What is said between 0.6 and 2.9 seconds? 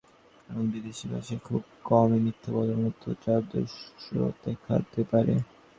বিদেশি ভাষায় খুব কমই মিথ্যা বলার